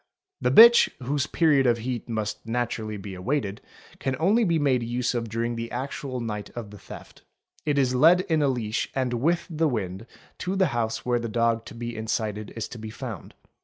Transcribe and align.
The 0.41 0.49
bitch, 0.49 0.89
whose 1.03 1.27
period 1.27 1.67
of 1.67 1.77
heat 1.77 2.09
must 2.09 2.43
naturally 2.43 2.97
be 2.97 3.13
awaited, 3.13 3.61
can 3.99 4.15
only 4.19 4.43
be 4.43 4.57
made 4.57 4.81
use 4.81 5.13
of 5.13 5.29
during 5.29 5.55
the 5.55 5.69
actual 5.69 6.19
night 6.19 6.49
of 6.55 6.71
the 6.71 6.79
theft; 6.79 7.21
it 7.67 7.77
is 7.77 7.93
led 7.93 8.21
in 8.21 8.41
a 8.41 8.47
leash 8.47 8.89
and 8.95 9.13
with 9.13 9.45
the 9.47 9.67
wind 9.69 10.07
to 10.39 10.55
the 10.55 10.69
house 10.73 11.05
where 11.05 11.19
the 11.19 11.29
dog 11.29 11.65
to 11.65 11.75
be 11.75 11.95
incited 11.95 12.51
is 12.55 12.67
to 12.69 12.79
be 12.79 12.89
found. 12.89 13.35